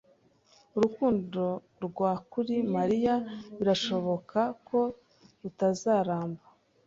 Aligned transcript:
Urukundo 0.75 1.43
rwa 1.85 2.11
kuri 2.31 2.55
Mariya 2.75 3.15
birashoboka 3.57 4.39
ko 4.67 4.79
rutazaramba. 5.41 6.43